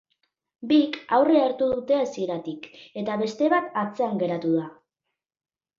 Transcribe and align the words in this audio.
Bik 0.71 0.97
aurrea 1.17 1.43
hartu 1.49 1.67
dute 1.73 1.97
hasieratik, 2.05 2.67
eta 3.03 3.21
beste 3.25 3.53
bat 3.57 3.73
atzean 3.87 4.21
geratu 4.25 4.57
da. 4.61 4.71